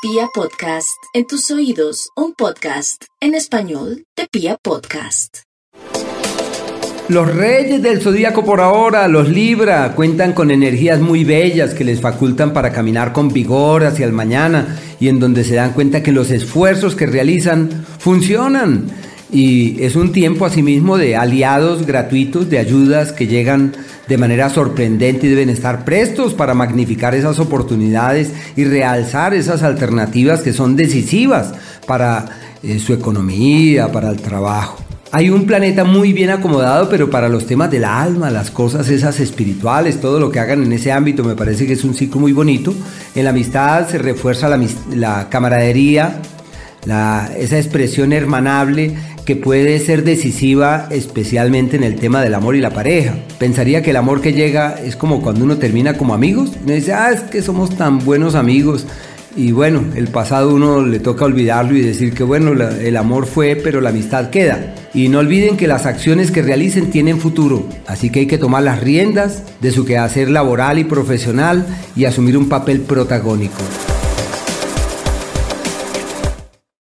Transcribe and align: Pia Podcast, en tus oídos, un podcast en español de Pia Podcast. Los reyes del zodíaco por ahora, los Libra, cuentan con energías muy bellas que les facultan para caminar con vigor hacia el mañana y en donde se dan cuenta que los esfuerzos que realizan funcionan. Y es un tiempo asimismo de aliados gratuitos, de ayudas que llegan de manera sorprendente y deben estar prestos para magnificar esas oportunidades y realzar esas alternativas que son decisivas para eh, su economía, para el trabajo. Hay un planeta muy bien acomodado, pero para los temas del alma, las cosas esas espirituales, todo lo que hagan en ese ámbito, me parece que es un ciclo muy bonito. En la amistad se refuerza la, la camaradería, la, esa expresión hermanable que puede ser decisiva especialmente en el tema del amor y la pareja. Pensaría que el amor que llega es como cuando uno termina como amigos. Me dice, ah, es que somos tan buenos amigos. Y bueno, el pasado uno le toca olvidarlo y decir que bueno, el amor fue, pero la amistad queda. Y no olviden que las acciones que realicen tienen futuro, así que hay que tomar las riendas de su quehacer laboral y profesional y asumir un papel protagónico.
Pia 0.00 0.28
Podcast, 0.32 1.02
en 1.12 1.26
tus 1.26 1.50
oídos, 1.50 2.10
un 2.14 2.32
podcast 2.32 3.06
en 3.20 3.34
español 3.34 4.04
de 4.16 4.28
Pia 4.30 4.56
Podcast. 4.62 5.38
Los 7.08 7.34
reyes 7.34 7.82
del 7.82 8.00
zodíaco 8.00 8.44
por 8.44 8.60
ahora, 8.60 9.08
los 9.08 9.28
Libra, 9.28 9.96
cuentan 9.96 10.34
con 10.34 10.52
energías 10.52 11.00
muy 11.00 11.24
bellas 11.24 11.74
que 11.74 11.82
les 11.82 12.00
facultan 12.00 12.52
para 12.52 12.70
caminar 12.72 13.12
con 13.12 13.32
vigor 13.32 13.84
hacia 13.84 14.06
el 14.06 14.12
mañana 14.12 14.78
y 15.00 15.08
en 15.08 15.18
donde 15.18 15.42
se 15.42 15.56
dan 15.56 15.72
cuenta 15.72 16.00
que 16.00 16.12
los 16.12 16.30
esfuerzos 16.30 16.94
que 16.94 17.06
realizan 17.06 17.84
funcionan. 17.98 18.86
Y 19.30 19.82
es 19.82 19.94
un 19.94 20.12
tiempo 20.12 20.46
asimismo 20.46 20.96
de 20.96 21.16
aliados 21.16 21.86
gratuitos, 21.86 22.48
de 22.48 22.58
ayudas 22.58 23.12
que 23.12 23.26
llegan 23.26 23.72
de 24.08 24.16
manera 24.16 24.48
sorprendente 24.48 25.26
y 25.26 25.30
deben 25.30 25.50
estar 25.50 25.84
prestos 25.84 26.32
para 26.32 26.54
magnificar 26.54 27.14
esas 27.14 27.38
oportunidades 27.38 28.32
y 28.56 28.64
realzar 28.64 29.34
esas 29.34 29.62
alternativas 29.62 30.40
que 30.40 30.54
son 30.54 30.76
decisivas 30.76 31.52
para 31.86 32.24
eh, 32.62 32.78
su 32.78 32.94
economía, 32.94 33.92
para 33.92 34.08
el 34.10 34.16
trabajo. 34.16 34.78
Hay 35.10 35.30
un 35.30 35.46
planeta 35.46 35.84
muy 35.84 36.12
bien 36.12 36.28
acomodado, 36.30 36.88
pero 36.90 37.08
para 37.08 37.30
los 37.30 37.46
temas 37.46 37.70
del 37.70 37.84
alma, 37.84 38.30
las 38.30 38.50
cosas 38.50 38.88
esas 38.90 39.20
espirituales, 39.20 40.00
todo 40.00 40.20
lo 40.20 40.30
que 40.30 40.38
hagan 40.38 40.62
en 40.62 40.72
ese 40.72 40.92
ámbito, 40.92 41.24
me 41.24 41.34
parece 41.34 41.66
que 41.66 41.74
es 41.74 41.84
un 41.84 41.94
ciclo 41.94 42.20
muy 42.20 42.32
bonito. 42.32 42.74
En 43.14 43.24
la 43.24 43.30
amistad 43.30 43.88
se 43.88 43.96
refuerza 43.96 44.48
la, 44.48 44.60
la 44.94 45.28
camaradería, 45.30 46.20
la, 46.84 47.30
esa 47.38 47.58
expresión 47.58 48.12
hermanable 48.12 48.94
que 49.28 49.36
puede 49.36 49.78
ser 49.78 50.04
decisiva 50.04 50.88
especialmente 50.90 51.76
en 51.76 51.84
el 51.84 51.96
tema 51.96 52.22
del 52.22 52.32
amor 52.32 52.56
y 52.56 52.62
la 52.62 52.70
pareja. 52.70 53.14
Pensaría 53.38 53.82
que 53.82 53.90
el 53.90 53.98
amor 53.98 54.22
que 54.22 54.32
llega 54.32 54.76
es 54.82 54.96
como 54.96 55.20
cuando 55.20 55.44
uno 55.44 55.58
termina 55.58 55.98
como 55.98 56.14
amigos. 56.14 56.52
Me 56.64 56.76
dice, 56.76 56.94
ah, 56.94 57.12
es 57.12 57.20
que 57.20 57.42
somos 57.42 57.76
tan 57.76 57.98
buenos 57.98 58.34
amigos. 58.34 58.86
Y 59.36 59.52
bueno, 59.52 59.84
el 59.96 60.08
pasado 60.08 60.54
uno 60.54 60.80
le 60.80 60.98
toca 60.98 61.26
olvidarlo 61.26 61.76
y 61.76 61.82
decir 61.82 62.14
que 62.14 62.22
bueno, 62.22 62.52
el 62.52 62.96
amor 62.96 63.26
fue, 63.26 63.54
pero 63.54 63.82
la 63.82 63.90
amistad 63.90 64.30
queda. 64.30 64.74
Y 64.94 65.10
no 65.10 65.18
olviden 65.18 65.58
que 65.58 65.66
las 65.66 65.84
acciones 65.84 66.30
que 66.30 66.40
realicen 66.40 66.90
tienen 66.90 67.20
futuro, 67.20 67.68
así 67.86 68.08
que 68.08 68.20
hay 68.20 68.26
que 68.26 68.38
tomar 68.38 68.62
las 68.62 68.80
riendas 68.80 69.42
de 69.60 69.72
su 69.72 69.84
quehacer 69.84 70.30
laboral 70.30 70.78
y 70.78 70.84
profesional 70.84 71.66
y 71.94 72.06
asumir 72.06 72.38
un 72.38 72.48
papel 72.48 72.80
protagónico. 72.80 73.62